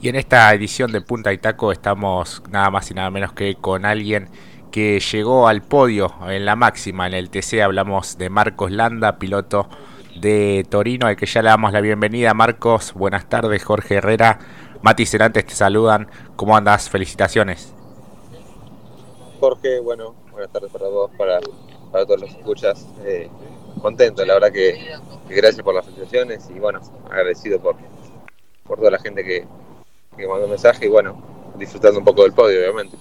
[0.00, 3.56] Y en esta edición de Punta y Taco estamos nada más y nada menos que
[3.56, 4.28] con alguien
[4.70, 7.62] que llegó al podio en la máxima en el TC.
[7.62, 9.68] Hablamos de Marcos Landa, piloto
[10.20, 12.32] de Torino, al que ya le damos la bienvenida.
[12.32, 13.64] Marcos, buenas tardes.
[13.64, 14.38] Jorge Herrera,
[14.82, 16.08] Mati Cerantes te saludan.
[16.36, 16.88] ¿Cómo andas?
[16.88, 17.74] Felicitaciones.
[19.40, 21.40] Jorge, bueno, buenas tardes para vos, para,
[21.90, 22.86] todos los escuchas.
[23.04, 23.28] Eh,
[23.82, 24.94] contento, la verdad que,
[25.26, 27.74] que, gracias por las felicitaciones y bueno, agradecido por,
[28.64, 29.44] por toda la gente que,
[30.18, 31.16] que mandó un mensaje y bueno,
[31.56, 32.96] disfrutando un poco del podio, obviamente.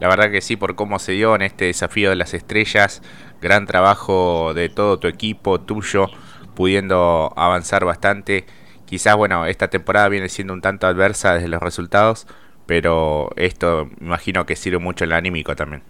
[0.00, 3.02] La verdad que sí, por cómo se dio en este desafío de las estrellas,
[3.40, 6.06] gran trabajo de todo tu equipo, tuyo,
[6.54, 8.44] pudiendo avanzar bastante.
[8.86, 12.26] Quizás, bueno, esta temporada viene siendo un tanto adversa desde los resultados,
[12.66, 15.82] pero esto me imagino que sirve mucho el anímico también.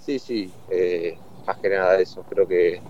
[0.00, 1.16] Sí, sí, eh,
[1.46, 2.80] más que nada eso, creo que,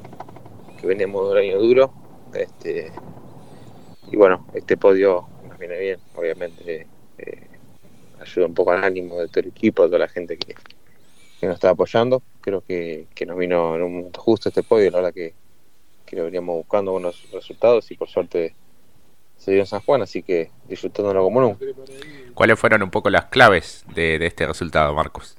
[0.81, 1.93] que venimos de un año duro,
[2.33, 2.93] este,
[4.11, 5.27] y bueno, este podio
[5.59, 6.87] viene bien, obviamente
[7.19, 7.47] eh,
[8.21, 10.55] ayuda un poco al ánimo de todo el equipo, de toda la gente que,
[11.41, 12.23] que nos está apoyando.
[12.41, 15.35] Creo que, que, nos vino en un momento justo este podio, la verdad que,
[16.07, 18.55] que lo veníamos buscando buenos resultados y por suerte
[19.37, 21.65] se dio en San Juan, así que disfrutándolo como nunca.
[22.35, 25.37] ¿Cuáles fueron un poco las claves de, de este resultado, Marcos?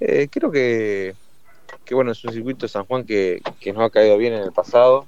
[0.00, 1.14] Eh, creo que,
[1.84, 4.42] que bueno, es un circuito de San Juan que, que nos ha caído bien en
[4.42, 5.06] el pasado.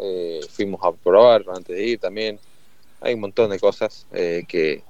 [0.00, 2.38] Eh, fuimos a probar antes de ir también
[3.00, 4.82] hay un montón de cosas eh, que,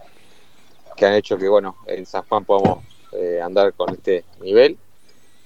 [0.96, 4.78] que, han hecho que, bueno, en San Juan podamos eh, andar con este nivel.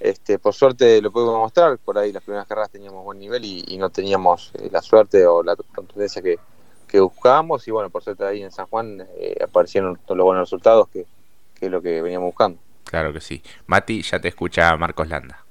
[0.01, 3.77] Este, por suerte lo pudimos mostrar, por ahí las primeras carreras teníamos buen nivel y,
[3.79, 6.39] no teníamos eh, la suerte o la contundencia que,
[6.87, 10.42] que, buscábamos y bueno, por suerte ahí en San Juan eh, aparecieron todos los buenos
[10.42, 11.07] resultados que,
[11.55, 12.59] que es lo que veníamos buscando.
[12.85, 13.42] Claro que sí.
[13.67, 15.44] Mati, ya te escucha Marcos Landa.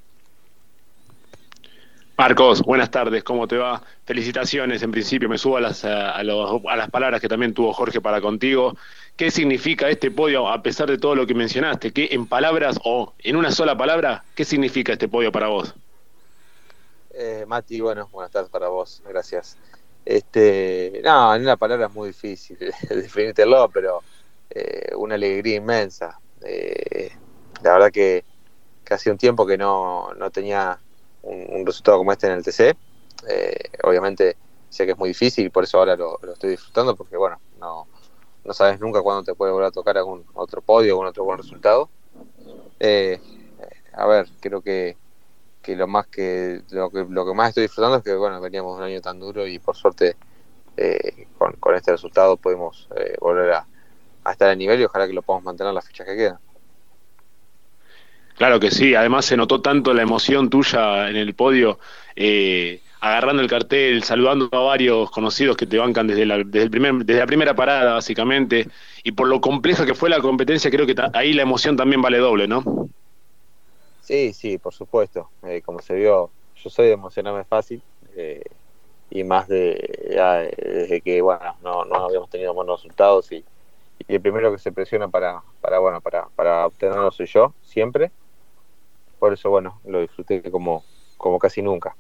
[2.24, 3.84] Marcos, buenas tardes, ¿cómo te va?
[4.06, 8.22] Felicitaciones, en principio me subo a las, a, las palabras que también tuvo Jorge para
[8.22, 8.78] contigo.
[9.18, 11.92] ¿Qué significa este podio a pesar de todo lo que mencionaste?
[11.92, 15.76] ¿Qué en palabras o en una sola palabra, qué significa este podio para vos?
[17.14, 19.58] Eh, Mati, bueno, buenas tardes para vos, gracias.
[20.06, 22.58] Este, no, en una palabra es muy difícil
[22.90, 24.02] definírtelo, pero
[24.50, 26.18] eh, una alegría inmensa.
[26.42, 27.12] Eh,
[27.62, 28.24] la verdad que,
[28.86, 30.80] que hace un tiempo que no, no tenía
[31.24, 32.76] un, resultado como este en el TC.
[33.28, 34.38] Eh, obviamente
[34.70, 37.88] sé que es muy difícil y por eso ahora lo, estoy disfrutando porque bueno, no,
[38.44, 41.24] no sabes nunca cuándo te puede volver a tocar algún otro podio o algún otro
[41.24, 41.90] buen resultado.
[42.80, 43.20] Eh,
[43.94, 44.98] a ver, creo que,
[45.62, 48.78] que lo más que lo, que lo que más estoy disfrutando es que bueno, veníamos
[48.78, 50.16] un año tan duro y por suerte
[50.76, 53.68] eh, con, con, este resultado pudimos eh, volver a,
[54.32, 56.40] estar a nivel y ojalá que lo podamos mantener las fichas que quedan.
[58.38, 61.80] Claro que sí, además se notó tanto la emoción tuya en el podio,
[62.16, 66.70] eh, agarrando el cartel, saludando a varios conocidos que te bancan desde la, desde,
[67.20, 68.68] la primera parada, básicamente,
[69.04, 72.18] y por lo compleja que fue la competencia, creo que ahí la emoción también vale
[72.18, 72.90] doble, ¿no?
[74.02, 75.30] Sí, sí, por supuesto.
[75.44, 76.32] Eh, como se vio,
[76.64, 77.82] yo soy de emocionarme fácil,
[78.16, 78.42] eh,
[79.12, 83.46] y más de ya, desde que, bueno, no, no habíamos tenido buenos resultados y,
[84.08, 88.12] y el primero que se presiona para, para bueno, para, para obtenerlo soy yo, siempre
[89.24, 90.84] por eso, bueno, lo disfruté como,
[91.16, 91.96] como casi nunca.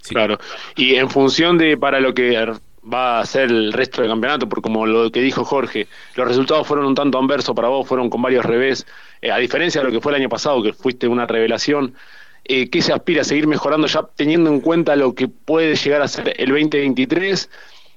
[0.00, 0.14] Sí.
[0.14, 0.38] Claro,
[0.76, 2.36] y en función de para lo que
[2.84, 6.68] va a ser el resto del campeonato, porque como lo que dijo Jorge, los resultados
[6.68, 8.86] fueron un tanto anverso para vos, fueron con varios revés,
[9.20, 11.96] eh, a diferencia de lo que fue el año pasado, que fuiste una revelación,
[12.44, 16.00] eh, ¿qué se aspira a seguir mejorando ya teniendo en cuenta lo que puede llegar
[16.00, 17.50] a ser el 2023?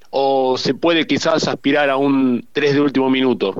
[0.10, 3.54] ¿O se puede quizás aspirar a un 3 de último minuto?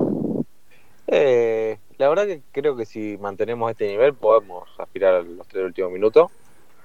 [1.06, 5.64] Eh, la verdad que creo que si mantenemos este nivel podemos aspirar a los tres
[5.64, 6.30] últimos minutos.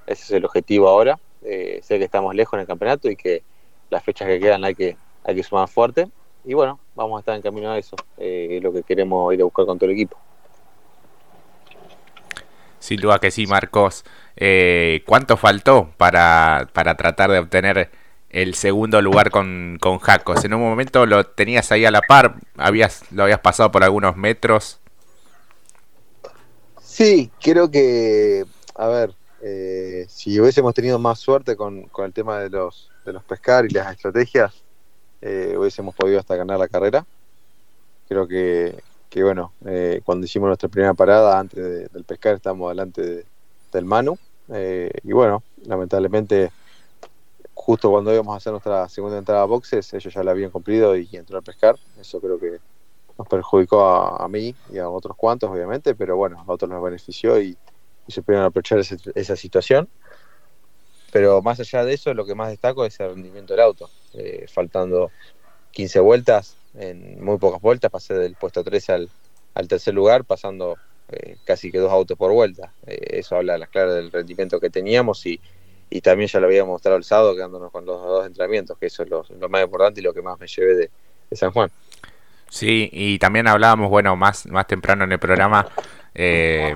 [0.06, 1.20] Ese es el objetivo ahora.
[1.44, 3.44] Eh, sé que estamos lejos en el campeonato y que
[3.90, 6.08] las fechas que quedan hay que, hay que sumar fuerte.
[6.46, 7.96] Y bueno, vamos a estar en camino a eso.
[8.18, 10.18] Eh, es lo que queremos ir a buscar con todo el equipo.
[12.80, 14.06] Sin duda que sí, Marcos.
[14.36, 17.92] Eh, ¿Cuánto faltó para, para tratar de obtener
[18.30, 20.46] el segundo lugar con, con Jacos?
[20.46, 24.16] En un momento lo tenías ahí a la par, habías, lo habías pasado por algunos
[24.16, 24.80] metros.
[26.98, 29.14] Sí, creo que, a ver,
[29.44, 33.66] eh, si hubiésemos tenido más suerte con, con, el tema de los, de los pescar
[33.66, 34.64] y las estrategias,
[35.22, 37.06] eh, hubiésemos podido hasta ganar la carrera.
[38.10, 42.72] Creo que, que bueno, eh, cuando hicimos nuestra primera parada antes de, del pescar estábamos
[42.72, 43.26] delante de,
[43.72, 44.18] del Manu.
[44.50, 46.52] Eh, y bueno, lamentablemente,
[47.54, 50.98] justo cuando íbamos a hacer nuestra segunda entrada a boxes, ellos ya la habían cumplido
[50.98, 51.76] y, entró al pescar.
[52.02, 52.58] Eso creo que
[53.18, 57.40] nos perjudicó a, mí y a otros cuantos, obviamente, pero bueno, a otros nos benefició
[57.42, 57.58] y,
[58.08, 59.90] y se pudieron aprovechar ese, esa situación.
[61.12, 63.90] Pero más allá de eso, lo que más destaco es el rendimiento del auto.
[64.54, 65.12] faltando
[65.72, 69.08] 15 vueltas, en muy pocas vueltas, pasé del puesto 13
[69.54, 70.78] al, tercer lugar, pasando
[71.46, 72.74] casi que dos autos por vuelta.
[72.86, 75.40] eso habla a las claras del rendimiento que teníamos y,
[76.04, 79.10] también ya lo habíamos mostrado el sábado quedándonos con los dos entrenamientos, que eso es
[79.10, 80.90] lo, más importante y lo que más me llevé de,
[81.36, 81.72] San Juan.
[82.50, 85.68] Sí, y también hablábamos, bueno, más, más temprano en el programa,
[86.14, 86.76] eh,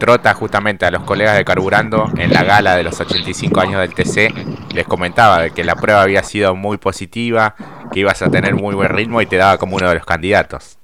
[0.00, 3.94] Trota justamente a los colegas de Carburando en la gala de los 85 años del
[3.94, 7.54] TC, les comentaba que la prueba había sido muy positiva,
[7.92, 10.78] que ibas a tener muy buen ritmo y te daba como uno de los candidatos.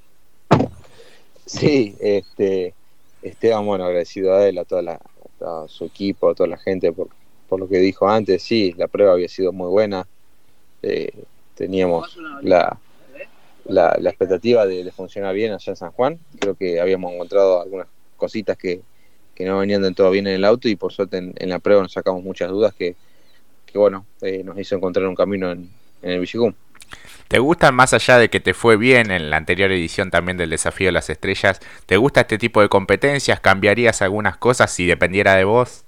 [1.45, 2.75] Sí, este,
[3.23, 5.01] Esteban, bueno, agradecido a él, a toda la,
[5.41, 7.09] a su equipo, a toda la gente por,
[7.49, 10.07] por lo que dijo antes, sí, la prueba había sido muy buena.
[10.83, 11.13] Eh,
[11.55, 12.79] teníamos la,
[13.69, 16.19] la, expectativa de, funcionar bien allá en San Juan.
[16.39, 17.87] Creo que habíamos encontrado algunas
[18.17, 18.81] cositas que,
[19.41, 21.93] no venían del todo bien en el auto y por suerte en, la prueba nos
[21.93, 22.97] sacamos muchas dudas que,
[23.75, 25.69] bueno, eh, nos hizo encontrar un camino en,
[26.01, 26.55] en el Villicum.
[27.29, 30.51] ¿Te gustan más allá de que te fue bien en la anterior edición también del
[30.51, 31.61] Desafío de las Estrellas?
[31.85, 33.41] ¿Te gusta este tipo de competencias?
[33.41, 35.85] ¿Cambiarías algunas cosas si dependiera de vos?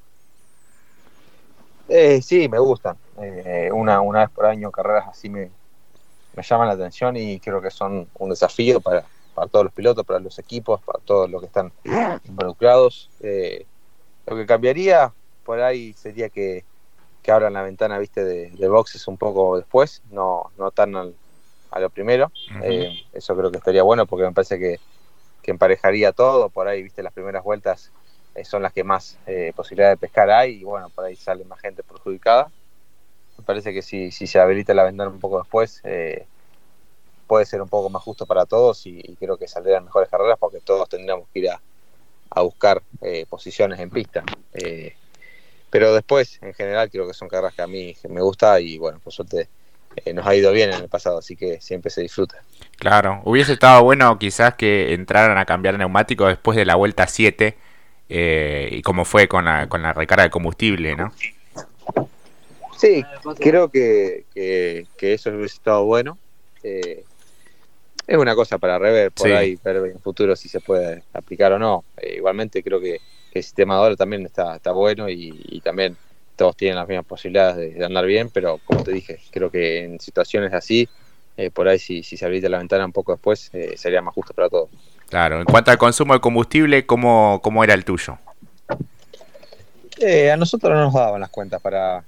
[1.89, 2.97] Eh, sí, me gustan.
[3.23, 5.51] Eh, una, una vez por año carreras así me,
[6.35, 9.05] me llaman la atención y creo que son un desafío para,
[9.35, 11.73] para todos los pilotos, para los equipos, para todos los que están
[12.25, 13.11] involucrados.
[13.21, 13.67] Eh,
[14.27, 15.13] lo que cambiaría
[15.45, 16.65] por ahí sería que,
[17.23, 20.95] que abran la ventana viste de, boxes un poco después, no, no tan
[21.71, 22.31] a lo primero.
[22.63, 24.79] Eh, eso creo que estaría bueno porque me parece que,
[25.43, 26.49] que emparejaría todo.
[26.49, 27.91] Por ahí, viste, las primeras vueltas
[28.35, 31.45] eh, son las que más eh, posibilidad de pescar hay y bueno, por ahí sale
[31.45, 32.51] más gente perjudicada.
[33.39, 36.27] Me parece que si, si se habilita la ventana un poco después, eh,
[37.27, 40.61] puede ser un poco más justo para todos y, creo que saldrían mejores carreras porque
[40.61, 41.61] todos tendríamos que ir a,
[42.43, 42.83] buscar
[43.29, 44.23] posiciones en pista.
[45.71, 49.01] pero después, en general, creo que son carreras que a mí me gusta y bueno,
[49.03, 49.49] por suerte
[50.15, 52.37] nos ha ido bien en el pasado, así que siempre se disfruta.
[52.77, 57.57] Claro, hubiese estado bueno quizás que entraran a cambiar neumáticos después de la vuelta 7
[58.09, 61.13] eh, y cómo fue con la, con la recarga de combustible, ¿no?
[61.17, 61.35] Sí,
[63.39, 66.19] creo que, que, eso hubiese estado bueno.
[66.63, 67.05] Eh,
[68.07, 71.59] es una cosa para rever por ahí, ver en futuro si se puede aplicar o
[71.59, 71.85] no.
[71.97, 73.01] Eh, igualmente creo que,
[73.33, 75.97] el sistema ahora también está, está bueno y, también
[76.35, 80.01] todos tienen las mismas posibilidades de, andar bien, pero como te dije, creo que en
[80.01, 80.89] situaciones así,
[81.53, 84.49] por ahí si, si se habilita la ventana un poco después, sería más justo para
[84.49, 84.71] todos.
[85.09, 88.19] Claro, en cuanto al consumo de combustible, ¿cómo, cómo era el tuyo?
[90.01, 92.05] Eh, a nosotros no nos daban las cuentas para,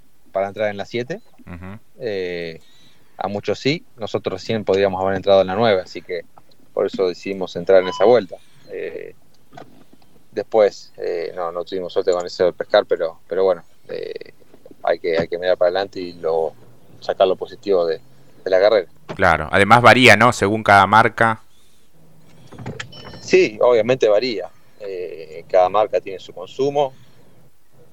[0.47, 1.21] entrar en la 7.
[1.99, 2.59] Eh,
[3.17, 6.21] a muchos sí, nosotros recién podríamos haber entrado en la 9, así que
[6.73, 8.37] por eso decidimos entrar en esa vuelta.
[8.69, 9.15] Eh,
[10.31, 10.93] después
[11.35, 13.63] no, no tuvimos suerte con ese pescar, pero, pero bueno,
[14.83, 16.53] hay, que, hay que mirar para adelante y luego
[16.99, 17.99] sacar lo positivo de,
[18.43, 18.87] de la carrera.
[19.15, 20.33] Claro, además varía, ¿no?
[20.33, 21.41] Según cada marca.
[23.19, 24.49] Sí, obviamente varía.
[24.79, 26.93] Eh, cada marca tiene su consumo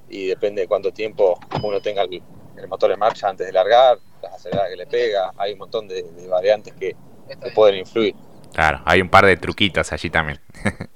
[0.08, 2.22] y depende de cuánto tiempo uno tenga el,
[2.68, 5.32] motor en marcha antes de largar, las aceleradas que le pega.
[5.36, 6.96] Hay un montón de, variantes que,
[7.54, 8.14] pueden influir.
[8.52, 10.40] Claro, hay un par de truquitos allí también.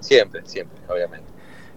[0.00, 1.30] siempre, siempre, obviamente.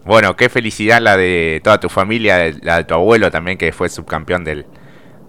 [0.04, 3.90] Bueno, qué felicidad la de toda tu familia, la de tu abuelo también, que fue
[3.90, 4.66] subcampeón del,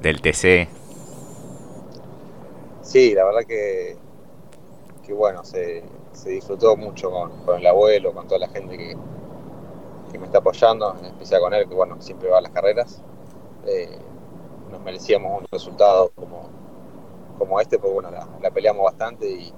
[0.01, 0.69] del TC.
[2.83, 3.97] Sí, la verdad que,
[5.05, 5.83] que bueno, se,
[6.13, 8.97] se disfrutó mucho con, el abuelo, con toda la gente que,
[10.19, 13.03] me está apoyando, en especial con él, que bueno, siempre va a las carreras.
[13.67, 13.99] Eh,
[14.71, 16.49] nos merecíamos un resultado como,
[17.39, 19.53] como este, porque bueno, la, peleamos bastante y,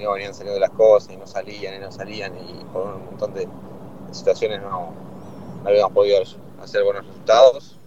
[0.00, 3.32] no venían saliendo las cosas, y no salían, y no salían, y por un montón
[3.32, 3.46] de,
[4.10, 4.92] situaciones no,
[5.64, 6.20] habíamos podido
[6.60, 7.78] hacer buenos resultados.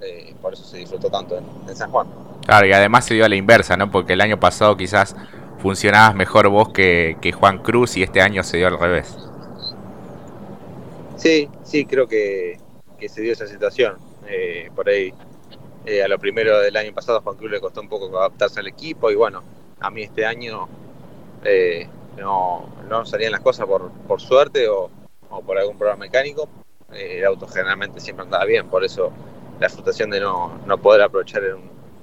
[0.00, 2.06] Eh, por eso se disfrutó tanto en, en San Juan.
[2.46, 3.90] Claro, y además se dio a la inversa, ¿no?
[3.90, 5.14] Porque el año pasado quizás
[5.62, 9.16] funcionabas mejor vos que, Juan Cruz y este año se dio al revés.
[11.22, 12.58] Sí, sí, creo que,
[13.08, 13.96] se dio esa situación.
[14.26, 15.14] Eh, por ahí,
[15.86, 18.66] eh, a lo primero del año pasado, Juan Cruz le costó un poco adaptarse al
[18.66, 19.44] equipo y bueno,
[19.78, 20.68] a mí este año
[21.44, 21.88] eh,
[22.18, 24.90] no, no salían las cosas por, por suerte o,
[25.46, 26.48] por algún problema mecánico.
[26.92, 29.12] el auto generalmente siempre andaba bien, por eso
[29.60, 31.54] la frustración de no, no poder aprovechar en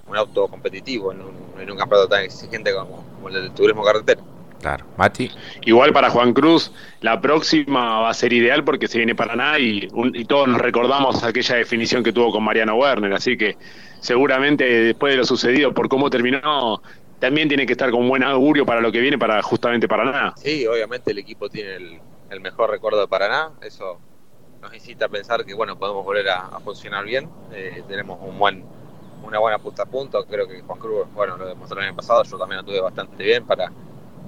[0.07, 4.21] un, auto competitivo, en un, en campeonato tan exigente como, el del turismo carretera.
[4.61, 5.31] Claro, Mati.
[5.65, 9.87] Igual para Juan Cruz, la próxima va a ser ideal porque se viene Paraná y,
[10.13, 13.57] y todos nos recordamos aquella definición que tuvo con Mariano Werner, así que
[14.01, 16.81] seguramente después de lo sucedido, por cómo terminó,
[17.19, 20.33] también tiene que estar con buen augurio para lo que viene para justamente Paraná.
[20.37, 21.99] Sí, obviamente el equipo tiene
[22.29, 23.99] el, mejor recuerdo de Paraná, eso
[24.61, 28.63] nos incita a pensar que bueno podemos volver a, funcionar bien, eh, tenemos un buen
[29.21, 30.25] una buena punta a punto.
[30.25, 33.45] Creo que Juan Cruz, bueno, lo demostró el año pasado, yo también anduve bastante bien
[33.45, 33.71] para,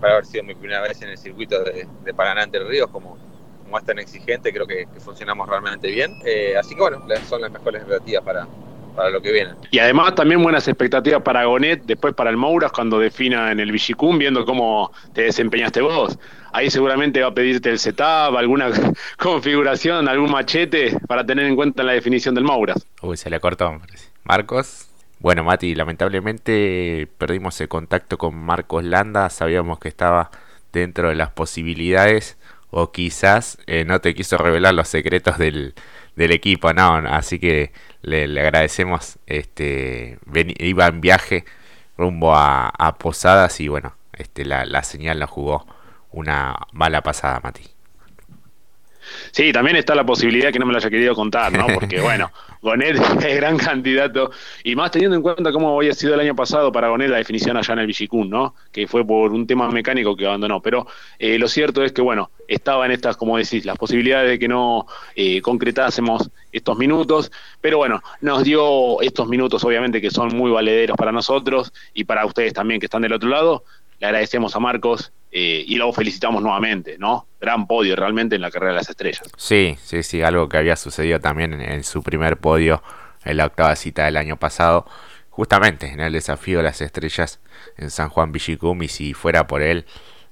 [0.02, 3.18] para haber sido mi primera vez en el circuito de, de Paraná entre Ríos, como,
[3.64, 6.18] como es tan exigente, creo que, funcionamos realmente bien.
[6.26, 8.48] Eh, así que bueno, son las mejores expectativas para,
[8.96, 9.52] para lo que viene.
[9.70, 13.72] Y además también buenas expectativas para Gonet, después para el Mouras cuando defina en el
[13.72, 16.20] Villicum, viendo cómo te desempeñaste vos.
[16.52, 18.72] Ahí seguramente va a pedirte el setup, alguna
[19.18, 22.86] configuración, algún machete para tener en cuenta en la definición del Mouras.
[23.02, 23.80] Uy, se le cortó,
[24.26, 24.91] Marcos.
[25.22, 30.32] Bueno, Mati, lamentablemente perdimos el contacto con Marcos Landa, sabíamos que estaba
[30.74, 32.40] dentro de las posibilidades
[32.72, 35.76] o quizás eh, no te quiso revelar los secretos del,
[36.16, 40.18] del equipo, no, así que le, agradecemos, este,
[40.58, 41.46] iba en viaje
[41.98, 45.68] rumbo a, a Posadas y bueno, este, la, la señal nos jugó
[46.12, 47.70] una mala pasada, Mati.
[49.32, 51.68] Sí, también está la posibilidad que no me lo haya querido contar, ¿no?
[51.74, 52.32] Porque bueno,
[52.62, 54.32] Gonet es gran candidato
[54.64, 57.58] y más teniendo en cuenta cómo había sido el año pasado para Gonet la definición
[57.58, 58.56] allá en el Villicún, ¿no?
[58.72, 60.62] Que fue por un tema mecánico que abandonó.
[60.62, 60.88] Pero
[61.20, 64.48] eh, lo cierto es que, bueno, estaba en estas, como decís, las posibilidades de que
[64.48, 67.32] no eh, concretásemos estos minutos,
[67.62, 72.26] pero bueno, nos dio estos minutos obviamente que son muy valederos para nosotros y para
[72.26, 73.64] ustedes también que están del otro lado.
[74.02, 77.28] Le agradecemos a Marcos eh, y lo felicitamos nuevamente, ¿no?
[77.40, 79.22] Gran podio realmente en la carrera de las estrellas.
[79.38, 82.82] Sí, sí, sí, algo que había sucedido también en, su primer podio
[83.24, 84.88] en la octava cita del año pasado,
[85.30, 87.42] justamente en el desafío de las estrellas
[87.78, 89.86] en San Juan Villicum y si fuera por él,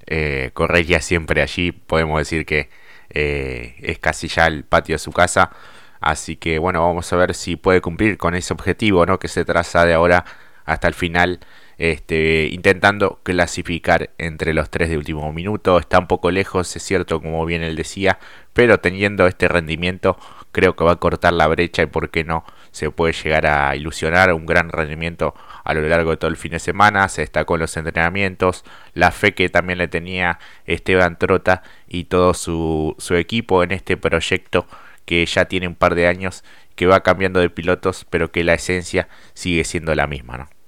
[0.04, 2.70] eh, correría siempre allí, podemos decir que
[3.10, 5.52] eh, es casi ya el patio de su casa,
[6.00, 9.20] así que bueno, vamos a ver si puede cumplir con ese objetivo, ¿no?
[9.20, 10.24] Que se traza de ahora
[10.64, 11.38] hasta el final
[11.80, 15.78] este, intentando clasificar entre los tres de último minuto.
[15.78, 18.18] Está un poco lejos, es cierto, como bien él decía,
[18.52, 20.18] pero teniendo este rendimiento
[20.52, 23.74] creo que va a cortar la brecha y por qué no se puede llegar a
[23.76, 25.34] ilusionar un gran rendimiento
[25.64, 29.10] a lo largo de todo el fin de semana, se destacó en los entrenamientos, la
[29.10, 34.66] fe que también le tenía Esteban Trota y todo su, su equipo en este proyecto
[35.06, 36.44] que ya tiene un par de años,
[36.74, 40.59] que va cambiando de pilotos, pero que la esencia sigue siendo la misma, ¿no?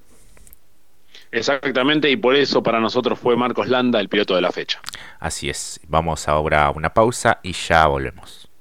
[1.32, 4.80] Exactamente, y por eso para nosotros fue Marcos Landa el piloto de la fecha.
[5.18, 8.51] Así es, vamos ahora a una pausa y ya volvemos.